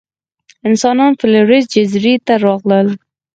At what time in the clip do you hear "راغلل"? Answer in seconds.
2.45-2.87